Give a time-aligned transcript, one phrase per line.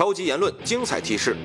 [0.00, 1.36] 超级言论精彩提示：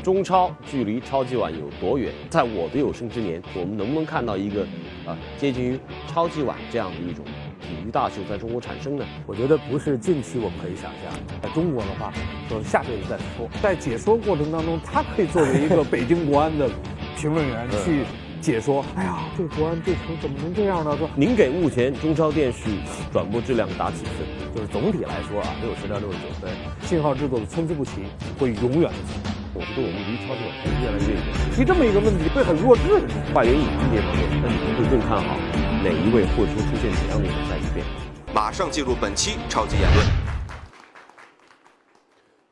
[0.00, 2.12] 中超距离超级碗有多远？
[2.30, 4.62] 在我的有生之年，我们能不能看到一个
[5.04, 7.24] 啊接近于超级碗这样的一种
[7.60, 9.04] 体育大秀在中国产生呢？
[9.26, 11.12] 我觉得不是近期我们可以想象，
[11.42, 12.12] 在中国的话，
[12.48, 13.50] 说下辈子再说。
[13.60, 16.70] 在解说过程当中，他可以作为一个北京国安的
[17.16, 18.04] 评论员去。
[18.44, 20.94] 解说，哎呀，这国安这球怎么能这样呢？
[20.98, 22.68] 说您给目前中超电视
[23.10, 24.28] 转播质量打几分？
[24.54, 26.52] 就是总体来说啊，六十到六十九分。
[26.82, 28.04] 信号制作的参差不齐，
[28.38, 29.30] 会永远的存在。
[29.54, 31.22] 我觉得我们离超级碗越来越远。
[31.56, 33.00] 提这么一个问题会很弱智。
[33.32, 35.40] 外援引进这方面，那你们会更看好
[35.82, 38.34] 哪一位，或者说出现怎样的赛季变化？
[38.34, 40.33] 马上进入本期超级言论。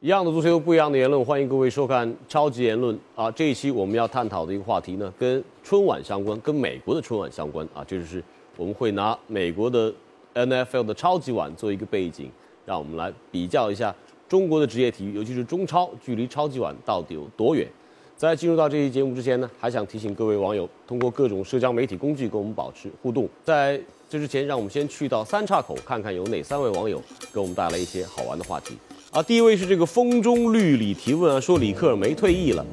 [0.02, 3.30] 一样的足球，不一样的言论，欢迎各位收看超级言论啊！
[3.30, 7.84] 这一期我们要探讨的一个话题呢，跟春晚相关，跟美国的春晚相关啊！
[7.86, 8.20] 这就是
[8.56, 9.94] 我们会拿美国的
[10.34, 12.28] NFL 的超级碗做一个背景，
[12.66, 13.94] 让我们来比较一下
[14.28, 17.68] 中国的职业体育，尤其是中超，距离超级碗到底有多远？
[18.16, 23.28] 在进入到这期节目之前呢，还想提醒各位网友，通过各种社交媒体工具跟我们保持互动。
[23.44, 27.00] 在这之前，让我们先去到三岔口，看看有哪三位网友
[27.32, 28.76] 给我们带来一些好玩的话题。
[29.12, 32.64] 啊，第一位是这个风中绿里提问啊，说里克尔梅退役了，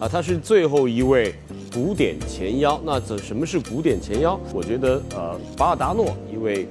[0.00, 1.34] 啊，他是最后一位
[1.70, 2.80] 古典前腰。
[2.82, 4.40] 那这什么是古典前腰？
[4.54, 6.66] 我觉得呃，巴尔达诺一位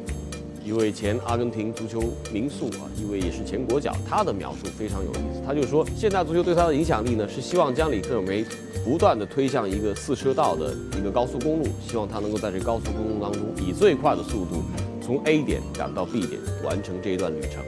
[0.65, 2.01] 一位前阿根廷足球
[2.33, 5.43] 名宿啊，一位也是前国脚，他的描述非常有意思。
[5.45, 8.43] 他就说，现代足球对他的影响力呢，是希望将里克尔梅
[8.83, 14.63] 不断的推向一个四车道的一个高速公路，希望他能够在这高速公路当中以最快的速度
[14.99, 17.63] 从 A 点赶到 B 点，完成这一段旅程。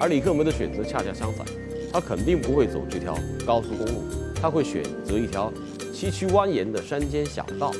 [0.00, 1.44] 而李克梅的选择恰恰相反，
[1.92, 4.02] 他肯定不会走这条高速公路，
[4.40, 5.52] 他会选择一条
[5.92, 7.72] 崎岖蜿蜒的山间小道，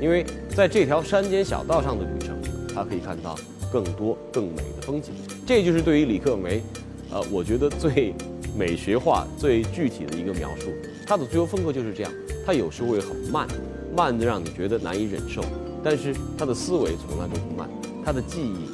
[0.00, 2.36] 因为在这条山间小道上的旅程，
[2.74, 3.38] 他可以看到
[3.72, 5.14] 更多更美的风景。
[5.46, 6.62] 这就是对于李克梅，
[7.10, 8.12] 呃，我觉得最
[8.54, 10.70] 美学化、最具体的一个描述。
[11.06, 12.12] 他的足球风格就是这样，
[12.44, 13.48] 他有时会很慢，
[13.96, 15.42] 慢的让你觉得难以忍受，
[15.82, 17.66] 但是他的思维从来都不慢，
[18.04, 18.66] 他的记忆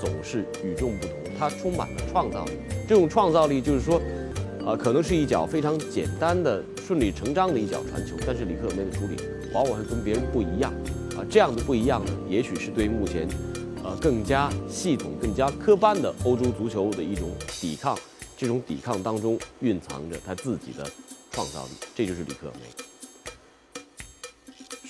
[0.00, 1.23] 总是与众不同。
[1.38, 2.52] 它充满了创造力，
[2.88, 4.00] 这种创造力就是说，
[4.64, 9.16] 啊，可能是一脚非常简单的、顺理成章的一脚传球，但是里克梅的处理
[9.52, 10.72] 往往是跟别人不一样，
[11.16, 13.28] 啊，这样的不一样呢，也许是对目前，
[13.82, 17.30] 呃，更加系统、更加科班的欧洲足球的一种
[17.60, 17.98] 抵抗，
[18.36, 20.88] 这种抵抗当中蕴藏着他自己的
[21.30, 22.83] 创造力，这就是里克梅。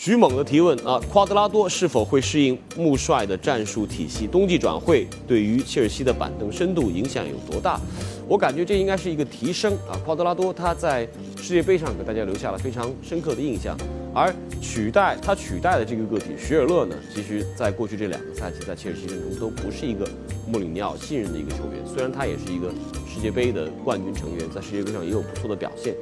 [0.05, 4.27] 徐猛的提问啊，夸德拉多是否会适应穆帅的战术体系？
[4.27, 7.81] 冬季转会对于切尔西的板凳深度影响有多大？
[8.29, 9.97] 我感觉这应该是一个提升啊。
[10.05, 13.75] 夸德拉多他在世界杯上给大家留下了非常深刻的印象，
[14.15, 20.07] 而取代他取代的这个个体徐尔勒呢，其实在过去这两个赛季在切尔西阵中都不是一个
[20.47, 21.83] 穆里尼奥信任的一个球员。
[21.87, 22.69] 虽然他也是一个
[23.09, 25.95] 世界杯的冠军成员，在世界杯上也有不错的表现。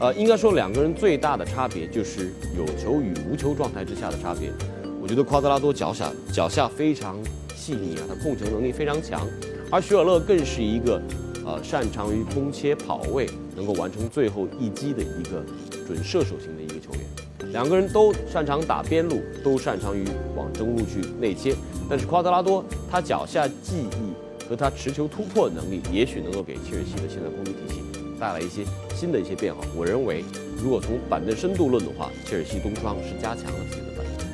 [0.00, 4.50] 呃，应该说两个人最大的差别就是有球与无球状态之下的差别。
[4.98, 7.18] 我觉得夸德拉多脚下脚下非常
[7.54, 9.26] 细腻啊，他控球能力非常强，
[9.70, 10.98] 而徐尔勒更是一个
[11.44, 15.44] 呃擅长于攻切跑位，能够完成最后一击的一个
[15.86, 17.52] 准射手型的一个球员。
[17.52, 20.02] 两个人都擅长打边路，都擅长于
[20.34, 21.54] 往中路去内切，
[21.90, 27.82] 但是夸德拉多他脚下技艺和他持球突破能力，也许能够给切尔西的现在攻击体系。
[28.20, 28.62] 带来一些
[28.94, 29.64] 新的一些变化。
[29.74, 30.22] 我认为，
[30.62, 34.26] 如果从板凳深度论的话，切尔西冬窗是加强了自己的板凳。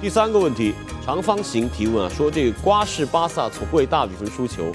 [0.00, 0.72] 第三个问题，
[1.04, 4.72] 长方形提问啊，说这个瓜式巴萨从未大比分输球，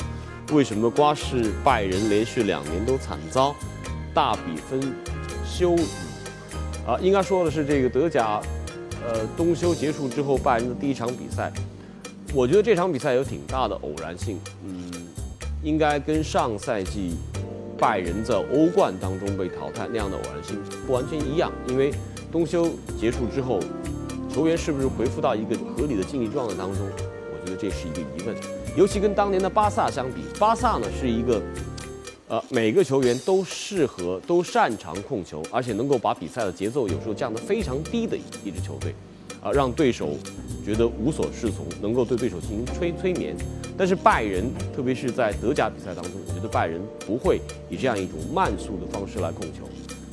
[0.52, 3.56] 为什么瓜式拜仁连续两年都惨遭
[4.14, 4.94] 大比分
[5.44, 5.76] 休？
[6.86, 8.42] 啊，应该说的是这个德甲，
[9.08, 11.52] 呃，冬休结束之后拜仁的第一场比赛，
[12.34, 14.92] 我觉得这场比赛有挺大的偶然性，嗯，
[15.64, 17.16] 应该跟上赛季。
[17.84, 20.58] 拜仁在欧冠当中被淘汰那样的偶然性
[20.88, 21.94] 不完全一样，因为
[22.32, 23.60] 冬休结束之后，
[24.34, 28.34] 球员是不是恢复到一个合理的竞技状态当中，我觉得这是一个疑问。
[28.78, 31.42] 尤其跟当年的巴萨相比，巴萨呢是一个，
[32.30, 38.16] 呃，每个球员都适合、都擅长控球，而且能够把比赛的节奏有时候降得非常低的
[38.46, 38.96] 一支球队，
[39.44, 40.16] 啊，让对手
[40.66, 43.36] 觉得无所适从，能够对对手进行催催眠。
[43.78, 49.68] 但是拜仁，特别是在德甲比赛当中，我觉得拜仁不会以这样一种慢速的方式来控球，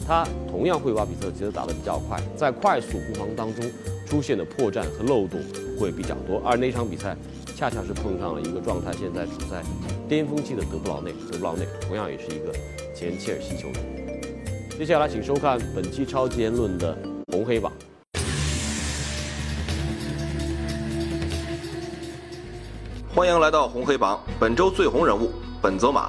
[0.06, 3.70] 他同样会把比赛节奏打得比较快，在快速攻防当中
[4.06, 5.38] 出现的破绽和漏洞
[5.78, 6.40] 会比较多。
[6.42, 7.14] 而那场比赛
[7.54, 9.62] 恰恰是碰上了一个状态现在处在
[10.08, 12.52] 巅峰期的德布劳内，德布劳内同样也是一个
[12.96, 14.20] 前切尔西球员。
[14.78, 16.96] 接下来请收看本期超级言论的
[17.30, 17.70] 红黑榜。
[23.12, 26.08] 欢迎来到红黑榜，本周最红人物本泽马。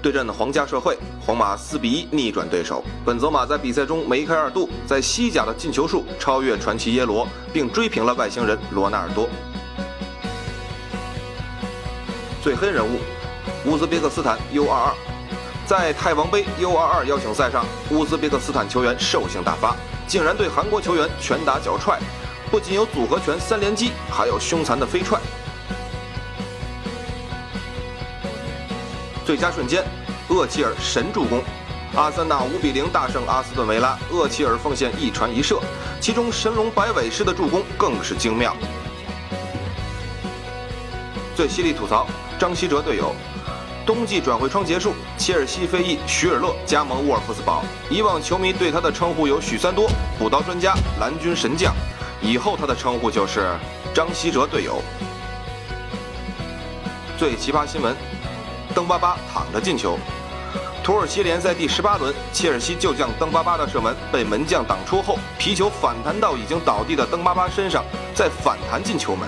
[0.00, 2.84] 对阵的皇家社会，皇马四比一逆转对手。
[3.04, 9.28] 本泽马在比赛中梅开二度，在西甲的进球数超越传奇耶罗，并追平了外星人罗纳尔多。
[12.40, 13.00] 最黑人物，
[13.66, 14.92] 乌兹别克斯坦 U22，
[15.66, 19.74] 在泰王杯 U22 邀请赛上，乌兹别克斯坦球员兽性大发，
[20.06, 21.98] 竟然对韩国球员拳打脚踹，
[22.52, 25.20] 不仅有组合拳三连击，还有凶残的飞踹。
[29.24, 29.82] 最佳瞬间，
[30.28, 31.42] 厄齐尔神助攻，
[31.94, 35.58] 阿森纳五比零大胜阿斯顿维拉，厄齐尔奉献一传一射，
[35.98, 38.54] 其中神龙摆尾式的助攻更是精妙。
[41.34, 42.06] 最犀利吐槽，
[42.38, 43.14] 张稀哲队友，
[43.86, 51.74] 冬季转会窗结束，切尔西飞翼徐尔勒加盟沃尔夫斯堡，以往球迷对他的称呼有许三多、补刀专家、蓝军神将，
[52.20, 53.56] 以后他的称呼就是
[53.94, 54.82] 张稀哲队友。
[57.18, 57.96] 最奇葩新闻。
[58.74, 59.96] 登巴巴躺着进球。
[60.82, 67.82] 土耳其联赛第十八轮，切尔西旧将登巴巴的射门被门将挡出后，皮球反弹到已经倒地的登巴巴身上，
[68.14, 69.26] 再反弹进球门，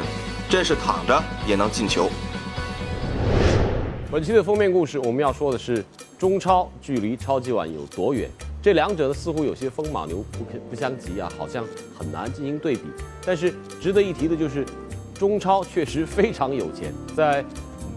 [0.51, 2.11] 真是躺着也能进球。
[4.11, 5.83] 本期的封面故事，我们要说的是
[6.19, 8.29] 中超距离超级碗有多远？
[8.63, 11.65] 这两者呢，似乎有些风马牛不不相及啊，好像
[11.97, 12.83] 很难进行对比。
[13.25, 14.67] 但是值得一提的就是，
[15.15, 17.43] 中超确实非常有钱，在。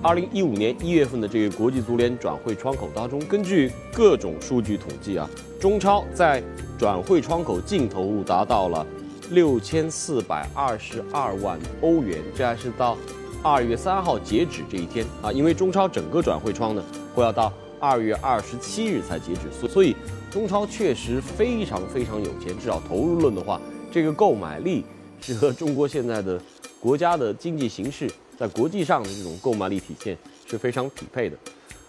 [0.02, 5.30] 二零一五年一月份的这个国际足联转会窗口当中，根据各种数据统计啊，
[5.60, 6.42] 中超在
[6.78, 8.88] 转会窗口净投入达到了
[9.32, 12.98] 六千四百二十二万欧元，这还是到
[13.44, 16.82] 二月三号截止这一天啊，因为中超整个转会窗呢
[17.14, 19.94] 会要到二月二十七日才截止，所所以
[20.32, 23.60] 中超确实非常非常有钱，至少投入论的话，
[23.92, 24.86] 这个购买力
[25.20, 26.42] 是和中国现在的
[26.80, 28.10] 国家的经济形势。
[28.40, 31.36] 在国际上的这种购买力体现是非常匹配的，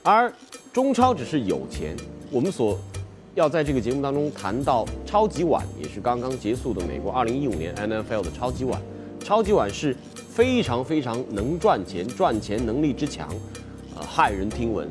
[0.02, 0.32] 而
[0.73, 1.97] 中超只是有钱。
[2.29, 2.76] 我们所
[3.37, 8.82] 要在这个节目当中谈到超级碗，也是刚刚结束的美国2015年 NFL 的超级碗。
[9.23, 9.94] 超级碗是
[10.29, 13.29] 非常非常能赚钱，赚钱能力之强，
[13.94, 14.88] 呃，骇人听闻。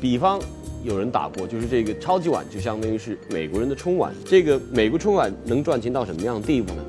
[0.00, 0.40] 比方
[0.82, 4.14] 有人打过，就是这个超级碗就相当于是美国人的春晚。
[4.24, 6.82] 这个美国春晚能赚钱到什么样的地步呢？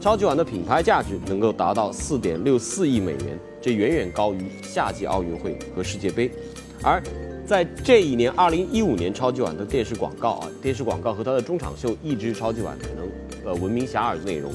[0.00, 6.28] 超级碗的品牌价值能够达到四点六四亿美元，这远远高于夏季奥运会和世界杯。
[6.82, 7.00] 而
[7.46, 13.08] 在这一年，二零一五年超级碗的电视广告啊，电视广告和它的中场秀一直是超级碗可能
[13.44, 14.52] 呃闻名遐迩的内容。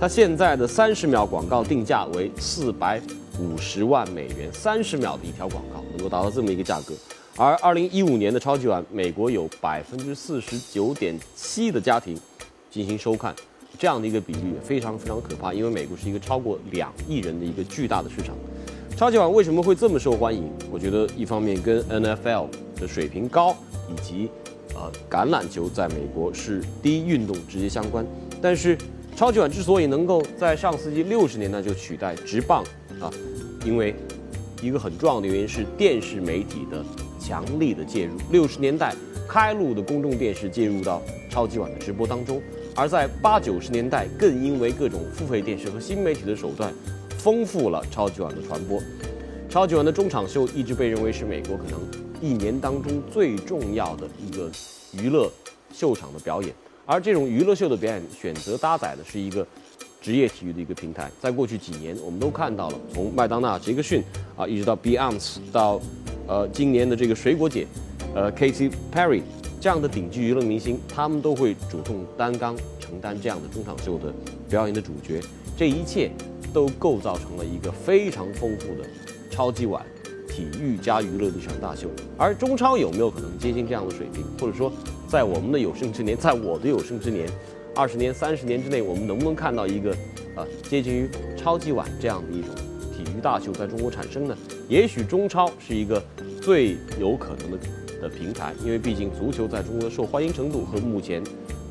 [0.00, 3.00] 它现在的三十秒广告定价为四百
[3.38, 6.94] 五十万美元，三十秒的一条广告能够达到这么一个价格。
[7.36, 12.18] 而二零一五年的超级碗，美国有百分之四十九点七的家庭
[12.70, 13.34] 进行收看。
[13.76, 18.34] 这样的一个比率非常非常可怕，因为美国是一个超过两亿人的一个巨大的市场。
[18.96, 20.50] 超级碗为什么会这么受欢迎？
[20.72, 23.56] 我觉得一方面跟 NFL 的水平高，
[23.88, 24.28] 以及
[24.74, 28.04] 呃橄榄球在美国是第一运动直接相关。
[28.42, 28.76] 但是
[29.14, 32.64] 超级碗之所以能够在上世纪六十年代就取代直棒
[33.00, 33.08] 啊，
[33.64, 33.94] 因为
[34.60, 36.84] 一个很重要的原因是电视媒体的
[37.20, 38.16] 强力的介入。
[38.32, 38.92] 六十年代
[39.28, 41.00] 开路的公众电视介入到
[41.30, 42.42] 超级碗的直播当中。
[42.78, 46.72] 而在八九十年代，更因为各种付费电视和新媒体的手段，
[47.18, 48.80] 丰富了超级碗的传播。
[49.50, 51.80] 超级碗的中场秀一直被认为是美国可能
[52.20, 54.48] 一年当中最重要的一个
[54.92, 55.28] 娱乐
[55.72, 56.54] 秀场的表演。
[56.86, 59.44] 而这种娱乐秀的表演，选择搭载的是一个
[60.00, 61.10] 职业体育的一个平台。
[61.20, 64.04] 在过去几年，我们都看到了，从麦当娜、杰克逊
[64.36, 65.80] 啊，一直到 Beyonce，到
[66.28, 67.66] 呃今年的这个水果姐，
[68.14, 69.22] 呃 Katy Perry。
[69.68, 74.10] 这样的顶级娱乐明星，他们都会主动担纲承担这样的中场秀的
[74.48, 75.20] 表演的主角。
[75.58, 76.10] 这一切
[76.54, 78.88] 都构造成了一个非常丰富的
[79.30, 79.84] 超级碗
[80.26, 81.86] 体育加娱乐的一场大秀。
[82.16, 84.24] 而中超有没有可能接近这样的水平？
[84.40, 84.72] 或者说，
[85.06, 87.28] 在我们的有生之年，在我的有生之年，
[87.76, 89.90] 二十年、三十年之内，我们能不能看到一个
[90.34, 92.54] 啊接近于超级碗这样的一种
[92.96, 94.34] 体育大秀在中国产生呢？
[94.66, 96.02] 也许中超是一个
[96.40, 97.58] 最有可能的。
[98.00, 101.22] 的平台，因为毕竟足球在中国的受欢迎程度和目前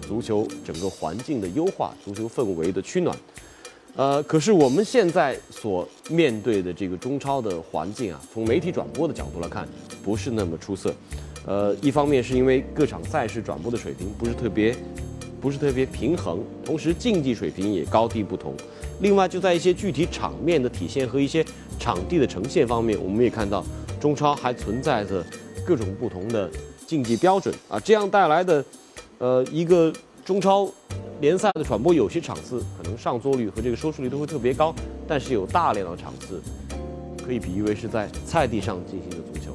[0.02, 3.16] 足球整个环境的优化、足球氛围的趋暖，
[3.96, 9.68] 呃，可是我们现在所面对的这个中超的环境啊，从媒体转播的角度来看，
[10.04, 10.94] 不是那么出色。
[11.46, 14.76] 呃，一方面是因为各场赛事转播的水平不是特别，
[15.42, 18.54] 不是特别平衡，同时竞技水平也高低不同。
[19.02, 21.46] 另外，就在一些具体场面的体现和一些
[21.80, 23.66] 场地的呈现方面，我们也看到
[24.00, 25.26] 中超还存在着。
[25.68, 26.50] 各种不同的
[26.88, 28.64] 竞技标准啊，这样带来的，
[29.18, 29.92] 呃，一个
[30.24, 30.66] 中超
[31.20, 34.74] 联赛的转播，有些场次可能上座率和这个收视率都会特别高，
[35.06, 36.42] 但是有大量的场次
[37.22, 39.52] 可以比喻为是在菜地上进行的足球。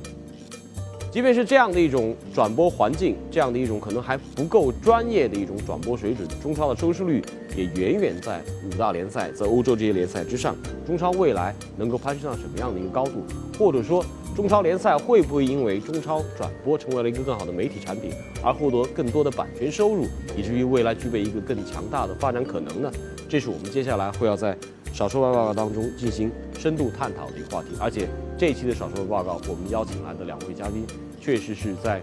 [1.11, 7.23] 即便是这样的一种转播环境，这样的一种可能还不够专业的一种转播水准，中超的收视率
[7.57, 10.54] 也远远在五大联赛、在欧洲这些联赛之上。
[10.87, 13.25] 中超未来能够攀升到什么样的一个高度，
[13.59, 18.10] 或者说中超联赛会不会因为中超转播成为了一个更好的媒体产品，
[18.42, 22.90] 而获得更多的版权收入，以至于未来具备一个更强大的发展可能呢？
[23.28, 24.56] 这是我们接下来会要在
[24.90, 28.08] 少说报告当中进行深度探讨的一个话题，而且。
[28.38, 30.84] 这一期的少说报告，我们邀请来的两位嘉宾，
[31.20, 32.02] 确实是在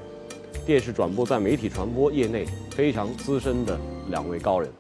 [0.65, 3.77] 电视转播、在媒体传播业内非常资深的
[4.09, 4.71] 两位高人。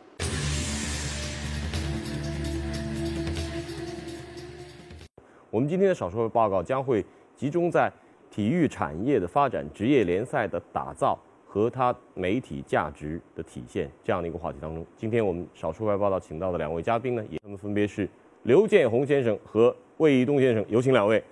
[5.49, 7.03] 我们今天的少说报告将会
[7.39, 7.89] 集中在
[8.29, 11.17] 体育产业的发展、职业联赛的打造
[11.47, 14.85] 和它媒体价值的体现这样的一个话题当中。
[14.97, 18.09] 今天我们少数派报道请到的两位嘉宾呢，也他们分别是
[18.43, 21.23] 刘建宏先生和魏一东先生，有请两位。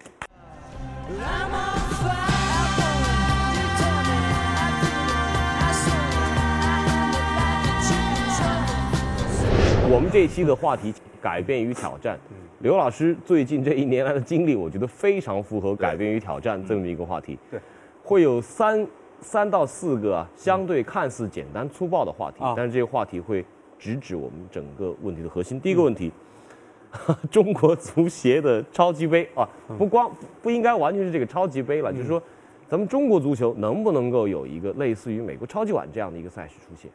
[9.90, 12.18] 我们这一期的话题改变与挑战，
[12.60, 17.38] 刘老师最近这一年来的经历，我觉得非常符合改变与挑战这么一个话题。
[17.52, 17.60] 对，
[18.04, 18.88] 会有三
[19.22, 23.46] 三到四个啊，相对看似简单粗暴的话题，但是这些话题会
[23.78, 25.60] 直指我们整个问题的核心。
[25.60, 26.12] 第一个问题。
[27.30, 29.48] 中国足协的超级杯啊，
[29.78, 30.10] 不光
[30.42, 32.20] 不应该完全是这个超级杯了，就是说，
[32.70, 36.90] 咱们中国足球能不能够有一个类似于美国超级碗这样的一个赛事出现？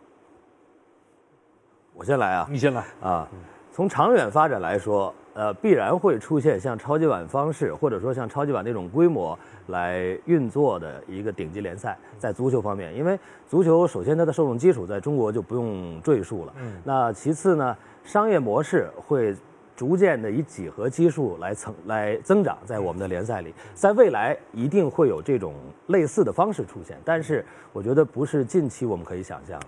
[1.93, 3.29] 我先来啊，你先来啊。
[3.73, 9.37] 从长远发展来说，呃，必然会出现像超级碗方式，或者说像超级碗那种规模
[9.69, 19.35] 来运作的一个顶级联赛，在足球方面，因为足球首先它的受众基础在中国就不用赘述了，嗯，那其次呢，商业模式会。
[19.75, 25.55] 逐渐的以几何基数来增来增长，在我们的联赛里，在未来一定会有这种
[25.87, 29.67] 类似的方式出现，但是我觉得不是近期我们可以想象的。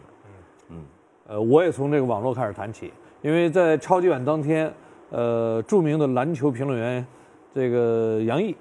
[0.68, 0.84] 嗯，
[1.26, 2.92] 呃，我也从这个网络开始谈起，
[3.25, 4.71] 因为在超级碗当天，
[5.09, 7.04] 呃，著名的篮球评论员
[7.54, 8.54] 这个杨毅，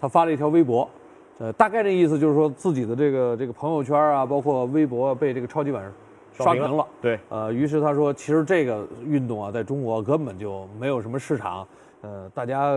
[0.00, 0.90] 他发了一条微博，
[1.38, 5.88] 呃，大概的意思就是说自己的这个这个朋友圈啊，包括微博被这个超级碗。
[6.32, 11.66] 刷屏了，对，呃，于是他说，其实这个运动啊，在中国根本就没有什么市场，
[12.00, 12.74] 呃，大家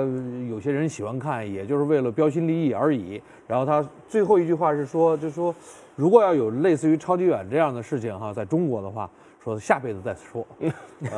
[0.50, 3.22] 有些人喜欢看，也就是为了标新立异而已。
[3.48, 5.54] 然后他最后一句话是说，就说，
[5.96, 9.08] 如果要有类似于超级碗这样的事情哈，在中国的话，
[9.44, 10.46] 说下辈子再说。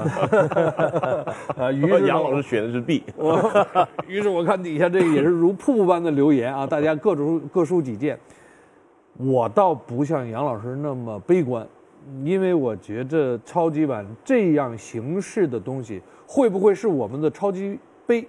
[1.58, 3.03] 啊，于是杨老师选的是 B，
[4.08, 8.18] 于是我看底下这个也是如瀑布般的留言啊，大家各抒各抒己见。
[9.18, 11.68] 我倒不像杨老师那么悲观。
[12.25, 18.27] 因为我觉着超级碗这样形式的东西会不会是我们的超级杯，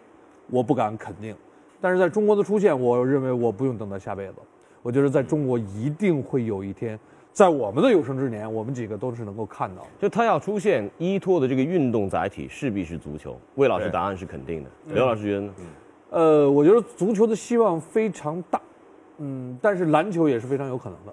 [0.48, 1.34] 我不敢肯定。
[1.80, 4.34] 但是在中国的出现，我认为我不用等到下辈子，
[4.80, 6.96] 我觉得在中国一定会有一天，
[7.34, 9.84] 在我们的有生之年，我们几个都是能够看到。
[9.98, 13.36] 就它要出现依托的这个运动载体，势必是足球。
[13.56, 15.54] 魏老师答案是肯定的，刘老师觉得呢？
[16.10, 18.60] 呃，我觉得足球的希望非常大，
[19.18, 21.12] 嗯，但是篮球也是非常有可能的，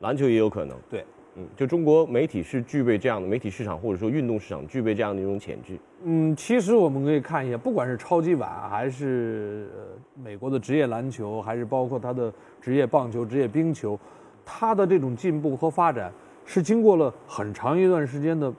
[0.00, 1.04] 篮球也有可能，对。
[1.38, 5.78] 嗯，就中国媒体是具备这样的媒体市场，或者说运动市场具备这样的一种潜质。
[6.02, 14.00] 嗯，其实我们可以看一下，不管是超级碗，还是呃美国的职业篮球，还是包括它的职业棒球、职业冰球，
[14.46, 16.10] 它的这种进步和发展，
[16.46, 18.50] 是经过了很长一段时间的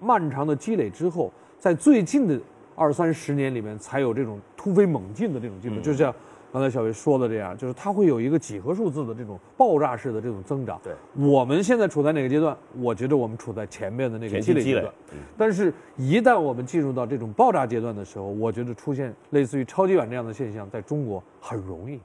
[0.00, 2.36] 漫长的积累之后，在最近的
[2.74, 6.12] 二三十年里面，才有这种突飞猛进的这种进步，就像。
[6.52, 10.80] 刚才小魏说的这样，就是它会有一个几何数字的这种爆炸式的这种增长。
[10.82, 12.56] 对，我们现在处在哪个阶段？
[12.78, 14.90] 我觉得我们处在前面的那个积累阶段。
[15.12, 15.18] 嗯。
[15.36, 22.00] 但是，一旦我们进入到这种爆炸阶段的时候，我觉得出现类似于超级碗这样的现象，在中国很容易。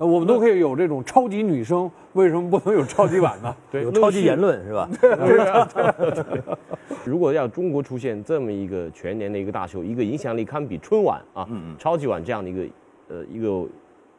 [0.00, 3.54] 呃，我们都可以有这种超级女生，为什么不能有超级碗呢？
[3.70, 4.88] 对，有超级言论是吧？
[4.98, 6.42] 对
[7.04, 11.46] 如果要中国出现这么一个全年的一个大秀，一个影响力堪比春晚啊，
[11.78, 12.66] 超级碗这样的一个。
[13.12, 13.66] 呃，一个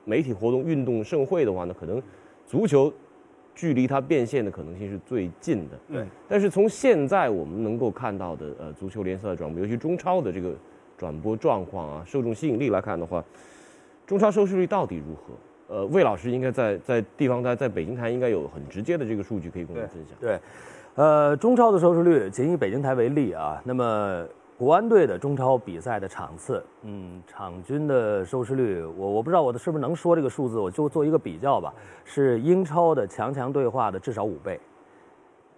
[0.03, 2.03] 媒体活动、运动盛会的话呢，可能
[2.45, 2.91] 足球
[3.55, 5.79] 距离它变现的可能性是最近的。
[5.89, 6.05] 对。
[6.27, 10.53] 但是从现在我们能够看到的呃足球联赛的转播，尤其中超的这个
[10.97, 13.23] 转播状况啊、受众吸引力来看的话，
[14.05, 15.33] 中超收视率到底如何？
[15.71, 20.17] 呃，魏老师应该在在地方台，在北京台应该有很直接的这个数据可以跟我们分享。
[20.19, 20.37] 对。
[20.95, 24.27] 呃，中超的收视率，仅以北京台为例啊，那么。
[24.57, 31.73] 国安队的中超比赛的场次，嗯，场均的收视率，我我不知道我的是不是能说这个数字，我就做一个比较吧，
[32.05, 34.59] 是英超的强强对话的至少五倍，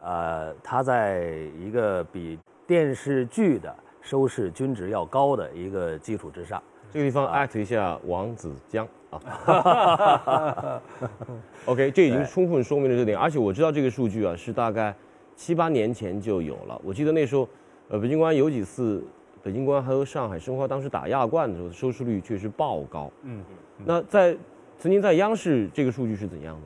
[0.02, 1.26] 呃，它在
[1.60, 6.64] 一个比电视剧的收视均值要高的一个基础之上。
[6.90, 10.82] 这个地方艾特一下王子江，啊。
[11.66, 14.94] OK，这已经充分说明了这点，而且我知道这个数据啊是大概
[15.36, 16.80] 七八年前就有了。
[16.84, 17.48] 我记得那时候，
[17.90, 19.04] 呃，北京国安有几次，
[19.42, 23.12] 北京国安和上海申花当时打亚冠的时候，收视率确实爆高。
[23.24, 23.44] 嗯，
[23.86, 24.36] 那在
[24.78, 26.62] 曾经在央视这个数据是怎样的？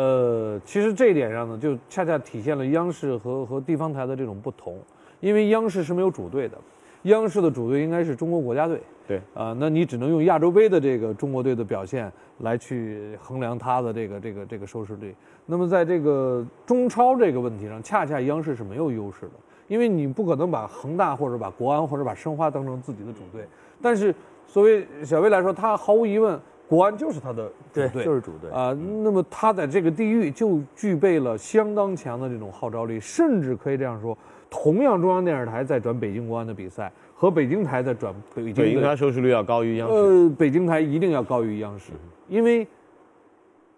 [0.00, 4.80] 呃，其实这一点上呢，就恰恰体现了央视和和地方台的这种不同，
[5.20, 6.56] 因为央视是没有主队的，
[7.02, 8.80] 央视的主队应该是中国国家队。
[9.06, 15.14] 对啊，那你只能用亚洲杯的这个中国队的表现来去衡量它的这个这个这个收视率。
[15.44, 19.32] 那么在这个中超这个问题上，恰恰央视是没有优势的，
[19.66, 23.44] 因为你不可能把恒大或者把国安或者把申花当成自己的主队。
[23.82, 24.14] 但是
[24.46, 26.38] 作为小威来说，他毫无疑问。
[26.68, 28.72] 国安就是他的主队，就是主队啊。
[29.02, 34.16] 那么他在这个地域就具备了相当强的这种号召力，甚至可以这样说：
[34.54, 39.94] 同样中央电视台在转北京国安的比赛，和北京台在转北京，北京台收视率要高于央视。
[39.94, 41.92] 呃，北京台一定要高于央视，
[42.28, 42.68] 因为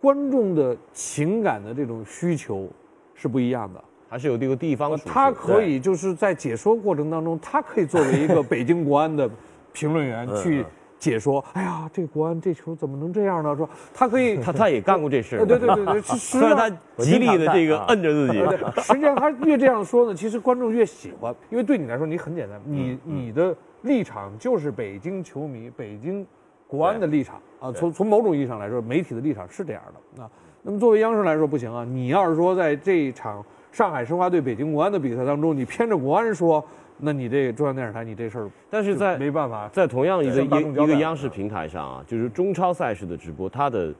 [0.00, 2.68] 观众的情感的这种需求
[3.14, 4.98] 是不一样的，还是有这个地方。
[4.98, 9.30] 他可以就是在解说过程当中，他可以作为一个 北京国安的
[9.72, 10.64] 评论员去。
[11.04, 13.54] 解说，哎呀，这国安这球怎么能这样呢？
[13.54, 15.36] 说他可以，他他也干过这事。
[15.44, 18.38] 对对对对， 虽然他极力的这个摁着自己，
[18.80, 26.26] 实际上他越这样说呢，其实观众越喜欢，因为对你来说，你很简单，你你的立场就是北京球迷、北京
[26.66, 27.70] 国安的立场啊。
[27.70, 29.82] 从从某种意义上来说，媒体的立场是这样
[30.16, 30.30] 的啊。
[30.62, 36.64] 那么作为央视来说不行啊，你要是说在这一场上海申花对北京国安的比赛当中，你偏着国安说。
[36.98, 43.92] 那你这中央电视台，你这事儿，但是在没办法，在同样一个一一个央视平台上啊，就是中超赛事的直播，它的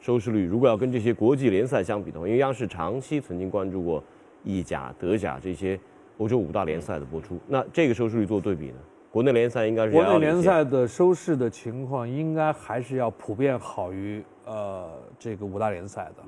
[0.00, 4.02] 收视率如果要跟这些国际联赛相比的话，因为央视长期曾经关注过
[4.44, 5.78] 意甲、德甲这些
[6.18, 8.78] 欧洲五大联赛的播出，那这个收视率做对比呢？
[9.10, 16.22] 国内联赛应该是国内联赛的收视的情况，应该还是要普遍好于呃这个五大联赛的。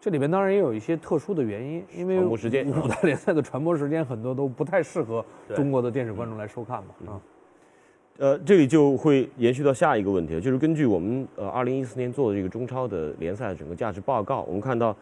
[0.00, 2.34] 这里面当然也有一些特殊的原因，因为五
[2.88, 5.22] 大联赛的传播时间很多都不太适合
[5.54, 7.20] 中国的电视观众来收看嘛啊。
[8.16, 14.96] 呃，这里就会延续到下一个问题，就是根据我们呃二零一四年做的这个中超的联赛整个价值报告，我们看到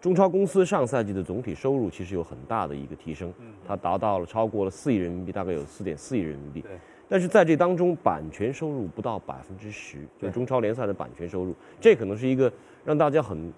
[0.00, 3.34] 中超公司上赛季的总体收入其实有很大的一个提升，
[3.66, 6.64] 它达到了超过了四亿人民币，大概有四点四亿人民币。
[7.08, 12.52] 但是在这当中，版权收入不到百分之十，就是中超联赛的版权收入，这可能是一个
[12.84, 13.52] 让大家很。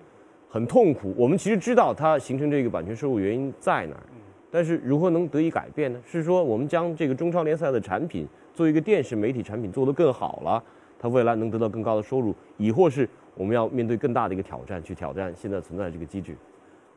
[0.48, 1.14] 很痛苦。
[1.16, 4.02] 我们其实知道它形成这个版权收入原因在哪儿，
[4.50, 6.00] 但是如何能得以改变呢？
[6.04, 10.62] 是说我们将这个中超联赛的产品做一个电视媒体产品做得更好了，
[10.98, 16.35] 它未来能得到更高的收入，亦或是我们要面对更大的一个挑战，去挑战现在存在的这个机制？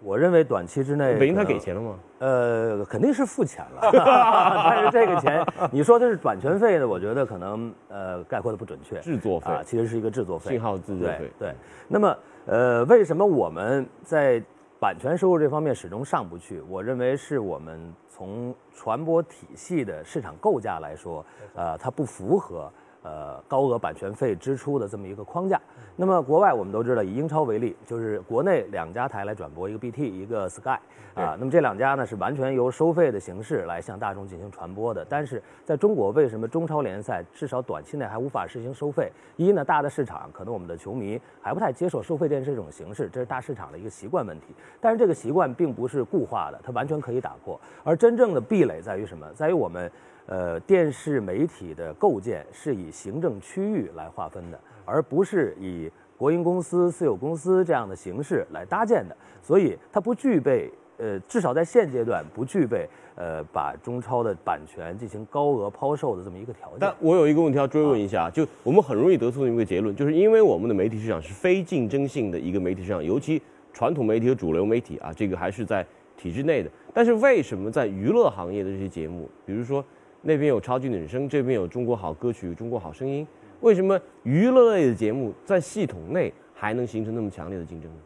[0.01, 1.99] 我认为短期之内，北京他给钱了吗？
[2.19, 6.88] 呃，肯定是付钱了， 但是这个钱，你说的是版权费呢？
[6.88, 8.97] 我觉得可能呃概括的不准确。
[8.99, 11.29] 制作费啊，其实是一个制作费，信号制作费。
[11.38, 11.53] 对，
[11.89, 12.15] 那么。
[12.51, 14.41] 呃，为什么我们在
[14.79, 16.59] 版权收入这方面始终上不去？
[16.62, 22.67] 我认为是我们从传播体系的市场构架来说，呃，它不符合。
[23.01, 25.59] 呃，高额版权费支出的这么一个框架。
[25.95, 30.79] 那么国外我们都知道，以英超为例，就是国内两家台来转播，一个 BT，一个 Sky，
[31.13, 35.05] 啊，那么这两家呢是完全由收费的形式来向大众进行传播的。
[35.09, 39.12] 但是在中国，为什么中超联赛至少短期内还无法实行收费？
[39.38, 44.47] 一呢，大的市场可能我们的球迷还不太接受收费电视这种形式，这是大市场的一个习惯问题。
[44.81, 47.59] 但是这个习惯并不是固化的，它完全可以打破。
[47.83, 49.25] 而真正的壁垒在于什么？
[49.33, 49.89] 在于我们。
[50.29, 66.77] 呃，电视媒体的构建是以行政区域来划分的，而不是以国营公司、私有公司这样的形式来搭建的，所以它不具备，呃，至少在现阶段不具备，呃，把中超的版权进行高额抛售的这么一个条件。
[66.79, 73.41] 但我有一个问题要追问一下，就我们很容易得出的一个结论，就是因为我们的媒体市场是非竞争性的一个媒体市场，尤其
[73.73, 75.83] 传统媒体和主流媒体啊，这个还是在
[76.15, 76.69] 体制内的。
[76.93, 79.83] 但是为什么在娱乐行业的这些节目，比如说？
[80.21, 83.25] 那边有超级女声，这边有中国好歌曲、中国好声音，
[83.62, 87.97] 为什么娱乐类的节目在系统内还能形成那么强烈的竞争呢？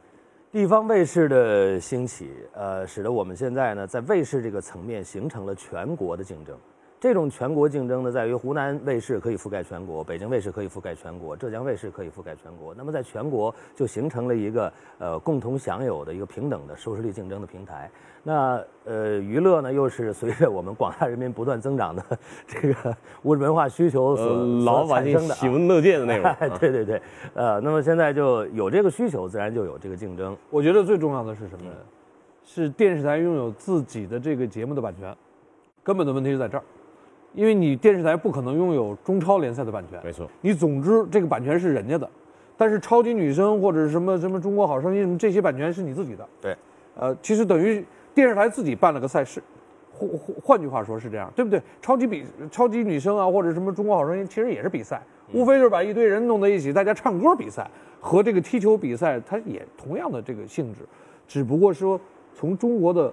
[0.52, 6.56] 地方卫视的兴起，呃，使得我们现在呢，在卫视这个层面形成了全国的竞争。
[7.04, 12.74] 这种全国竞争呢，在于湖南卫视可以覆盖全国，北京卫视可以覆盖全国，浙江卫视可以覆盖全国。
[12.74, 17.92] 那么在全国就形成了一个呃共同享有的一个平等的收视率竞争的平台。
[18.24, 22.02] 那呃娱乐呢，又是随着我们广大人民不断增长的
[22.48, 26.34] 这个物质文化需求所产生的喜闻乐见的内容。
[26.58, 27.02] 对对对，
[27.34, 30.38] 呃，那么现在就有这个需求，自然就有这个竞争。
[30.50, 31.70] 我觉得最重要的是什么？
[32.46, 35.13] 是电视台拥有自己的这个节目的版权，
[35.84, 36.63] 根本的问题就在这儿。
[37.34, 40.30] 因为你电视台不可能拥有中超联赛的版权，没错。
[40.41, 42.10] 你总之这个版权是人家的，
[42.56, 46.28] 但是超级女声或者是什么什么中国好声音什么这些版权是你自己的。
[46.39, 46.56] 对，
[46.96, 49.41] 呃，其实等于电视台自己办了个赛事，
[49.91, 51.62] 换换换句话说是这样，对不对？
[51.82, 55.02] 超级比超级女声啊，或者什么中国好声音，其实也是比赛，
[55.34, 57.69] 无非就是把一堆人弄在一起，大家唱歌比赛，
[58.00, 60.82] 和这个踢球比赛，它也同样的这个性质，
[61.28, 62.00] 只不过说
[62.36, 63.12] 从中国的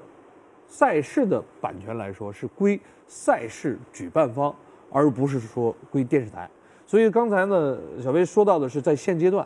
[0.70, 4.54] 赛事的版权来说是归赛事举办方，
[4.88, 6.48] 而不是说归电视台。
[6.86, 9.44] 所以刚才呢，小薇说到的是在现阶段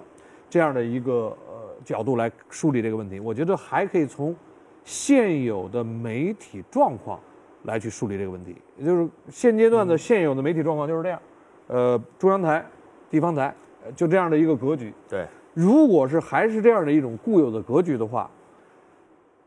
[0.51, 4.37] 这样的一个呃角度来梳理这个问题，我觉得还可以从
[4.85, 7.19] 现有的媒体状况
[7.63, 8.55] 来去梳理这个问题。
[8.77, 11.19] 也就是现阶段的现有的媒体状况就是这样，
[11.69, 12.65] 呃，中央台、
[13.09, 14.93] 地方台呃就这样的一个格局。
[15.09, 18.31] 对，如果是还是这样的一种固有的格局的话，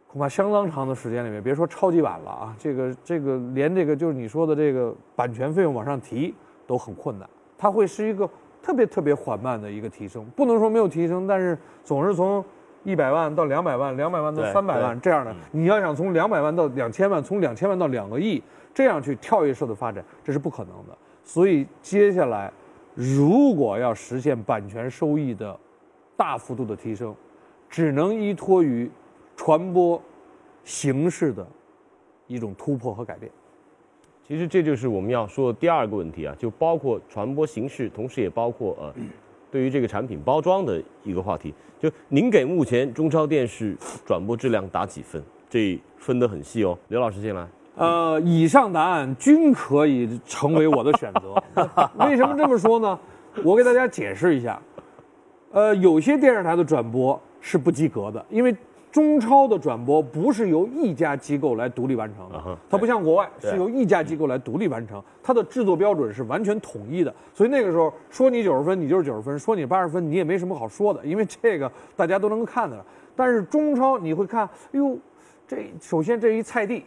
[0.08, 6.34] 恐怕相当长的时间里面，别说超级版了啊，这个这个连这个就是你说的这个版权费用往上提
[6.66, 8.28] 都很困难，它会是一个
[8.62, 12.44] 特别特别缓慢的一个提升，不能说没有提升，但是总是从
[12.84, 18.42] 一百万到两百万，两百万到三百万这样的，你要想从两百万到两千万，从两千万到两个亿，
[18.74, 20.98] 这样去跳跃式的发展，这是不可能的。
[21.24, 22.50] 所以接下来，
[22.94, 25.58] 如果要实现版权收益的
[26.16, 27.14] 大幅度的提升，
[27.70, 28.90] 只能依托于
[29.38, 30.02] 传播
[30.66, 31.48] 形式的
[32.28, 33.32] 一种突破和改变。
[34.28, 38.94] 其实这就是我们要说的第二个问题啊，就包括传播形式，同时也包括呃，
[39.50, 41.54] 对于这个产品包装的一个话题。
[41.80, 45.24] 就您给目前中超电视转播质量打几分？
[45.50, 46.78] 这分得很细哦。
[46.90, 47.48] 刘老师进来。
[47.76, 51.42] 呃，以上答案均可以成为我的选择。
[52.06, 53.00] 为什么这么说呢？
[53.44, 54.60] 我给大家解释一下。
[55.52, 58.54] 呃，有些电视台的转播是不及格的，因为
[58.98, 67.14] 中超的转播不是由一家机构来独立完成的它不像国外是由一家机构来独立完成，它的制作标准是完全统一的。
[67.32, 72.84] 所以那个时候说你九十分，你就是九十分；说你八十分，你也没什么好说的，因为这个大家都能够看的。
[73.16, 74.98] 但是中超你会看，哎呦，
[75.48, 76.84] 这首先这一菜地，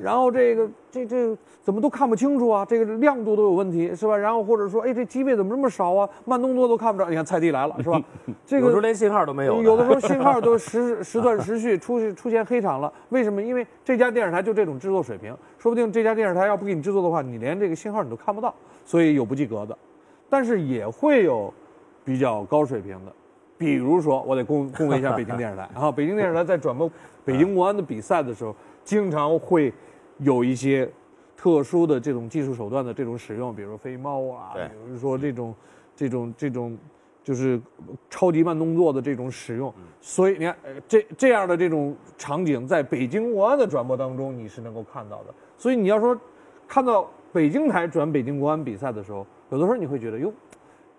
[0.00, 2.64] 然后这个这这怎么都看不清楚啊？
[2.64, 4.16] 这个亮度都有问题是吧？
[4.16, 6.08] 然后或者说，哎，这机位怎么这么少啊？
[6.24, 7.08] 慢动作都看不着。
[7.08, 8.00] 你看菜地来了是吧？
[8.44, 9.62] 这个有时候连信号都没有。
[9.62, 12.92] 有的时候 信号都时时断时续，出去出现黑场了。
[13.08, 13.42] 为什么？
[13.42, 18.54] 因为这家电视台就这种制作水平，说不定这家电视台要不给你制作的话，你连这个信号你都看不到，
[18.84, 19.76] 所以有不及格的，
[20.28, 21.52] 但是也会有
[22.04, 23.12] 比较高水平的。
[23.58, 26.90] 比如说，我得恭恭维一下北京电视台 啊，北京电视台在转播
[27.24, 28.54] 北京国安的比赛的时候，
[28.84, 29.72] 经常会
[30.18, 30.90] 有一些
[31.36, 35.54] 特殊的这种技术手段的这种使用，比如飞猫啊，比如说这种
[35.94, 36.76] 这种这种
[37.22, 37.60] 就是
[38.08, 39.72] 超级慢动作的这种使用。
[40.00, 45.34] 所以你看，呃这这样的这种场景，在北京国安的转播当中你是能够看到的。
[45.56, 46.18] 所以你要说
[46.66, 50.32] 看到北京台转北京国安比赛的时候，有的时候你会觉得哟。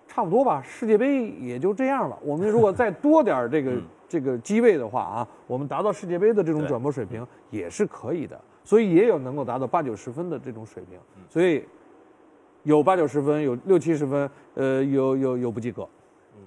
[0.10, 2.18] 差不多吧，世界杯也就这样了。
[2.24, 3.74] 我们如果再多点儿这个、
[4.08, 8.40] 这个机位的话啊，我们达到世界杯的这种转播水平也是可以的。
[8.68, 11.00] 所以也有能够达到八九十分的这种水平。
[11.30, 11.64] 所以
[12.64, 15.88] 有八九十分，有六七十分，呃，有有有不及格。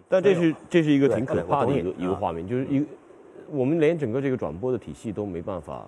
[0.07, 2.87] 但这是这是一个挺可怕的一个一个画面，就是一个
[3.49, 5.87] 我们连整个这个转播的体系都没办法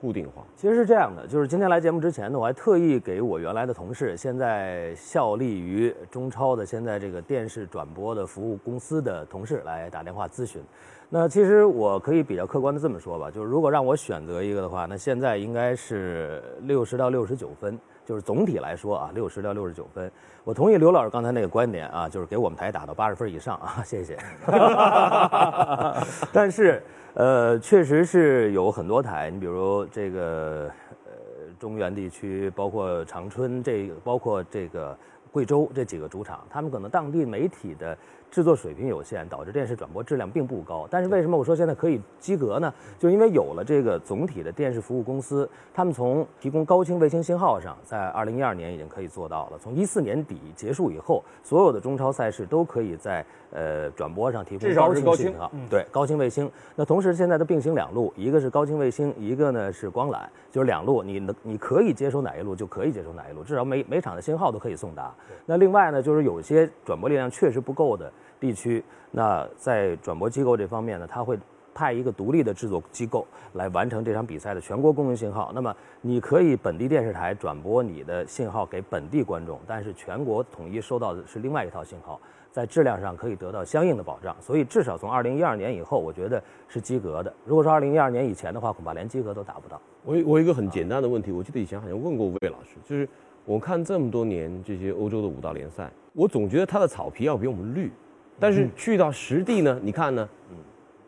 [0.00, 0.44] 固定化。
[0.54, 10.62] 其实是这样的，就是今天来节目之前呢，我还特意给我原来的同事，现在效力于中超的现在这个电视转播的服务公司的同事来打电话咨询。
[11.10, 20.10] 那其实我可以比较客观的这么说吧，就是如果让我选择一个的话，那现在应该是六十到六十九分，就是总体来说啊，六十到六十九分。
[20.42, 24.18] 我同意刘老师刚才那个观点啊，就是给我们台打到八十分以上啊，谢谢。
[26.32, 26.82] 但是
[27.14, 30.68] 呃，确实是有很多台，你比如这个
[31.06, 31.12] 呃
[31.60, 34.98] 中原地区，包括长春这个，包括这个
[35.30, 37.96] 贵州这几个主场，他们可能当地媒体的
[38.30, 40.88] 制作水平有限，导致电视转播质量并不高。
[40.90, 42.72] 但是为什么我说现在可以及格呢？
[42.98, 49.58] 就因为有了这个总体的电视服务公司，他们从提供高清卫星信号上，在二零一二年已经可以做到了。
[49.58, 55.50] 从一四年底结束以后，所有的中超赛事都可以在呃转播上提供高清清信号。
[55.70, 56.50] 对，高清卫星。
[56.74, 65.14] 那同时现在的并行两路，一个是高清卫星，一个呢是光缆，就是两路，你能你可以接收哪一路就可以接收哪一路，至少每每场的信号都可以送达。
[65.46, 68.10] 那另外呢，就是有些转播力量确实不够的
[68.44, 71.38] 地区，那在转播机构这方面呢，他会。
[71.76, 75.50] 派一个独立的制作机构来完成这场比赛的全国公用信号。
[75.52, 82.20] 那么，你可以本地电视台转播你的信号给本地观众，但是全国统一收到的是另外一套信号，
[82.52, 84.36] 在质量上可以得到相应的保障。
[84.40, 87.34] 所以，至少从二零一二年以后，我觉得是及格的。
[87.44, 89.80] 如果说二零一二年以前的话，恐怕连及格都达不到。
[90.04, 93.08] 我我有一个很简单的问题，我记得以前好像问过魏老师，就是
[93.44, 97.90] 我看这么多年这些欧洲的五大联赛，我总觉得它的草皮要比我们绿，
[98.38, 100.28] 但是去到实地呢，你看呢，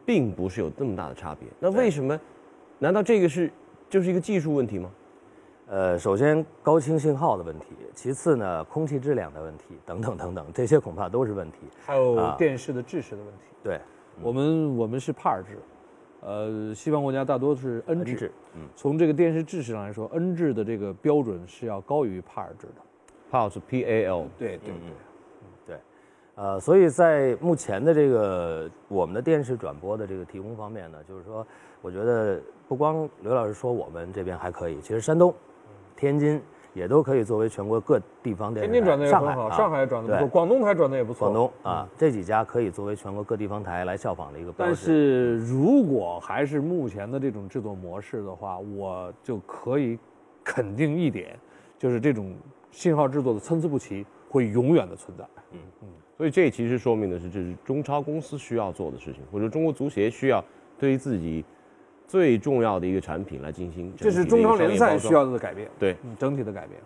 [0.05, 1.49] 并不是有这么大的差别。
[1.59, 2.19] 那为什么？
[2.79, 3.51] 难道这个是
[3.89, 4.91] 就是一个技术问题吗？
[5.69, 11.59] 呃，首先高清信号的问题，其次呢，空气质量的问题，等等等等，这些恐怕都是问题。
[11.85, 13.41] 还有啊电视的制式的问题。
[13.65, 13.81] 对，
[14.23, 15.59] 我们我们是帕尔制，
[16.21, 18.13] 呃，西方国家大多是 N 制。
[18.13, 22.83] N 制嗯从这个电视制式上来说，N 制的这个标准是要高于帕尔制的。
[23.29, 24.75] PAL 是 PAL，对对对，
[26.37, 31.47] 呃，所以在目前的这个我们的电视转播的这个提供方面呢，就是说，
[31.81, 35.35] 我觉得不光刘老师说我们这边还可以，其实山东、
[35.97, 36.39] 天津
[36.75, 38.73] 也都可以作为全国各地方电视台。
[38.73, 41.21] 天津转的也很好，啊上海转的不错，广东台转的也不错。
[41.21, 44.53] 广东啊，这几家可以作为全国各地方台来效仿的一个。
[44.59, 49.99] 但是如果还是目前的这种制作模式的话，我就可以
[50.45, 51.35] 肯定一点，
[51.79, 52.37] 就是这种
[52.71, 55.25] 信号制作的参差不齐会永远的存在。
[56.17, 60.43] 所以这其实说明的是，这是中超公司需要做的事情，或者中国足协需要
[60.79, 61.45] 对于自己
[62.07, 63.93] 最重要的一个产品来进行。
[63.97, 65.95] 这是中超联赛需要的改变，对。
[66.05, 66.81] 嗯，整体的改变。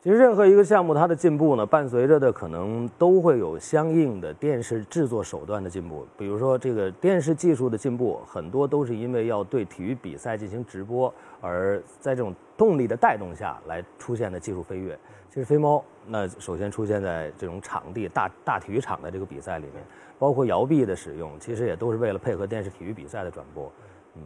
[0.00, 6.06] 其实任何一个项目它的进步呢，伴随着的可能都会有相应的电视制作手段的进步。
[6.16, 14.96] 比如说这个电视技术的进步，很多都是因为要对体育比赛进行直播，而在这种动力的带动下来出现的技术飞跃。
[15.28, 19.82] 其实飞猫那首先出现在这种场地大大体育场的这个比赛里面，
[20.16, 23.70] 包括摇臂的使用，其实也都是为了配合电视体育比赛的转播。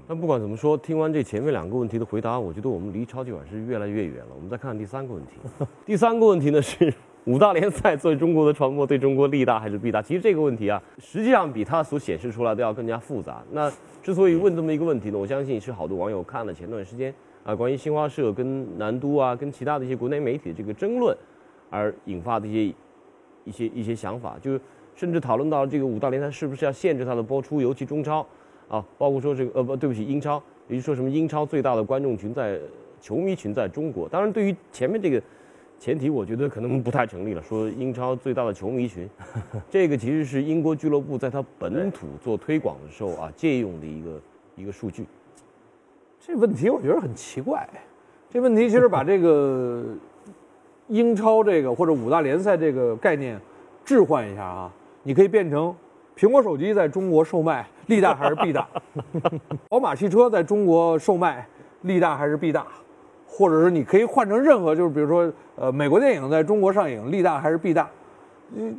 [0.06, 4.28] 但不管怎么说，听完这前面两个问题的回答，我觉得我们离超级碗是越来越远了。
[4.34, 5.32] 我们再看看第三个问题。
[5.86, 6.92] 第三个问题呢是
[7.24, 10.02] 五大联赛作为中国的传播对中国利大还是弊大？
[10.02, 13.42] 其实这个问题啊，实际上比它所显示出来的要更加复杂。
[13.52, 13.70] 那
[14.02, 21.16] 之所以问这么一个问题呢，我相信是好多网友看了前段时间啊关于新华社跟南都啊跟其他的一些国内媒体的这个争论，
[21.70, 22.74] 而引发的一些
[23.44, 24.58] 一些一些想法，就
[24.94, 28.26] 甚至讨论到这个五大联赛是不是要限制它的播出，尤其中超。
[28.72, 32.58] 啊，包括说这个呃不对不起，英超，也就是说什么英超最大的观众群在
[33.02, 34.08] 球迷群在中国。
[34.08, 35.22] 当然，对于前面这个
[35.78, 37.42] 前提，我觉得可能不太成立了。
[37.42, 39.06] 说英超最大的球迷群，
[39.68, 44.20] 这个其实是英国俱乐部在它本土做推广的时候啊借用的一个
[44.56, 45.04] 一个数据。
[46.18, 47.68] 这问题我觉得很奇怪。
[48.30, 49.84] 这问题其实把这个
[50.88, 53.38] 英超这个或者五大联赛这个概念
[53.84, 55.74] 置换一下啊，你可以变成
[56.16, 58.68] 苹果手机在中国售卖利大还是弊大？
[59.68, 61.46] 宝马汽车在中国售卖
[61.82, 62.66] 利大还是弊大？
[63.26, 67.88] 或者是你可以换成任何，就是比如说，呃，美国电影在中国上映利大还是弊大？
[68.50, 68.76] 你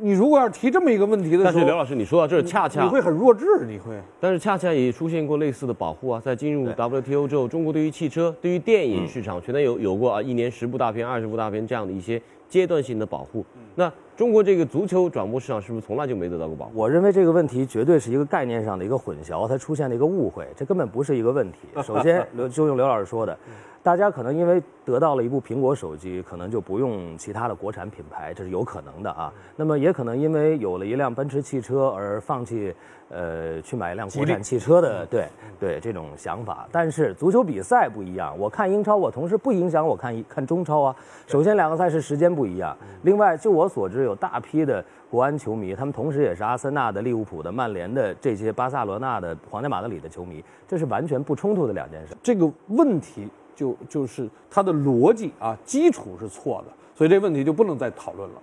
[0.00, 4.00] 你如果要是提这么一个问题的时候，但是刘老师，你说到这儿，恰恰你会很弱智，你会。
[4.20, 13.44] 但是恰恰也出现过类似的保护啊，在进入 WTO 之后，中国对于汽车、对于电影市场，全都有有过啊一年十部大片、二十部大片这样的一些阶段性的保护。
[13.74, 16.72] 那中国这个足球转播市场是不是从来就没得到过保护？
[16.74, 21.58] 我认为这个问题绝对是一个概念上的一个混淆，它出现了一个误会，这根本不是一个问题。
[21.84, 23.38] 首先，刘就用刘老师说的，
[23.82, 29.32] 大家可能因为得到了一部苹果手机，可能就不用其他的国产品牌，这是有可能的啊。
[29.56, 32.74] 那么也可能因为有了一辆奔驰汽车而放弃，
[33.08, 35.26] 呃，去买一辆国产汽车的，对
[35.58, 36.68] 对这种想法。
[36.70, 40.94] 但是足球比赛不一样，我看英超，我同时不影响我看一看中超啊。
[41.26, 52.14] 首先两个赛事时间不一样，另外就我所知，有大批的国安球迷，他们同时也是阿森纳的、利物浦的、曼联的这些巴萨罗那的、皇家马德里的球迷，这是完全不冲突的两件事。
[52.22, 53.28] 这个问题
[53.58, 58.36] 就就是它的逻辑啊基础是错的，所以这问题就不能再讨论了。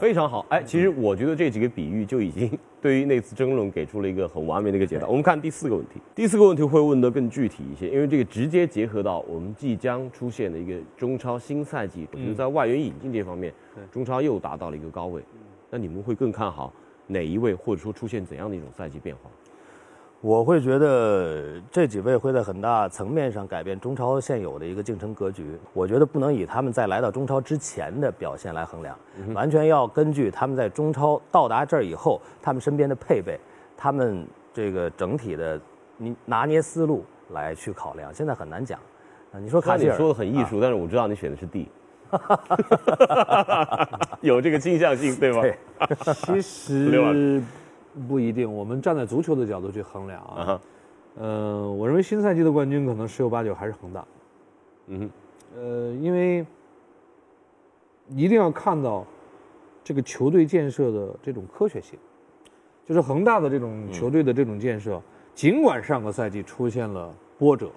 [0.00, 5.06] 非常好，哎，其实我觉得这几个比喻就已经对于那次争论给出了一个很完美的一个解答。
[5.06, 13.52] 我们看第四个问题，第四个问题会问得更具体一些，因为这个直接结合到我们即将出现的一个中超新赛季，我觉得在外援引进这方面，
[13.90, 15.20] 中超又达到了一个高位。
[15.70, 16.72] 那你们会更看好
[17.08, 19.30] 哪一位，或者说出现怎样的一种赛季变化？
[20.24, 25.54] 我会觉得这几位会在很大层面上改变中超现有的一个竞争格局。
[25.74, 28.96] 我觉得不能以他们在来到中超之前的表现来衡量，
[29.34, 33.38] 完全要根据他们在中超到达这儿以后，他们身边的配备，
[33.76, 35.60] 他们这个整体的
[35.98, 38.10] 你拿捏思路来去考量。
[38.14, 38.80] 现在很难讲。
[39.30, 41.68] 啊，你说卡希尔你说的很艺术，但是我知道你选的是 D，
[44.22, 45.42] 有这个倾向性，对吗？
[45.42, 45.54] 对
[46.14, 47.42] 其实
[48.08, 50.60] 不一定，我们站在足球的角度去衡量啊。
[51.16, 54.04] 呃，我认为新赛季的冠军可能十有八九还是恒大。
[55.56, 56.44] 呃，因为
[58.08, 59.06] 一定要看到
[59.82, 61.98] 这个球队建设的这种科学性，
[62.84, 65.00] 就是恒大的这种球队的这种建设，
[65.34, 67.70] 尽管上个赛季出现了波折，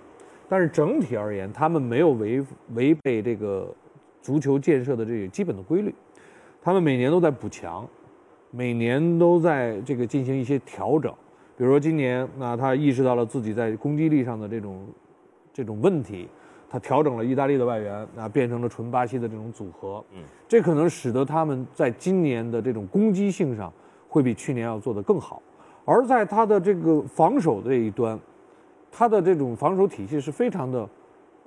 [0.49, 3.71] 但是整体而言，他们没有违违背这个
[4.21, 5.93] 足球建设的这个基本的规律，
[6.62, 7.88] 他们每年都在补强，
[8.51, 11.13] 每年都在这个进行一些调整。
[11.57, 14.88] 比如说今年，那他意识到了自己在攻击力上的这种
[15.51, 16.27] 这种问题，
[16.69, 20.03] 他调整了意大利的外援，那变成了纯巴西的这种组合。
[20.13, 23.73] 嗯，这可能使得他们在今年的这种攻击性上
[24.07, 25.41] 会比去年要做得更好。
[25.83, 28.19] 而在他的这个防守这一端，
[28.91, 30.89] 他的这种防守体系是非常的，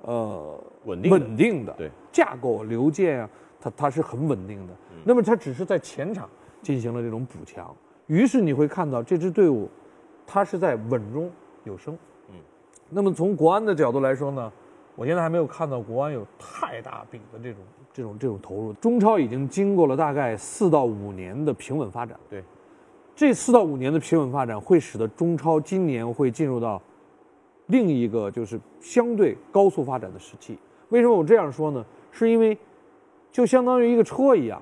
[0.01, 3.29] 呃，稳定的稳定的，对架构流建啊，
[3.61, 4.73] 他他是很稳定的。
[5.05, 6.29] 那么他只是在前场
[6.61, 7.75] 进行了这种补强，
[8.07, 9.69] 于是你会看到这支队伍，
[10.25, 11.29] 它是在稳中
[11.63, 11.97] 有升。
[12.29, 12.35] 嗯，
[12.89, 14.51] 那么从国安的角度来说呢，
[14.95, 17.61] 我现在还没有看到国安有太大笔的这种
[17.93, 18.73] 这种这种投入。
[18.73, 22.19] 中超已经经过了大概四到五年的平稳发展。
[22.29, 22.43] 对，
[23.15, 26.81] 这四到五年的平稳发展会使得中超今年会进入到
[27.67, 30.57] 另一个就是相对高速发展的时期。
[30.89, 31.83] 为什么我这样说呢？
[32.11, 32.57] 是因为
[33.31, 34.61] 就相当于一个车一样，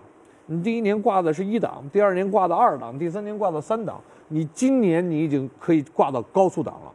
[0.51, 6.91] 你第一年挂的是一档，第二年挂的二档，第三年挂到三档，你今年你已经可以挂到高速档了。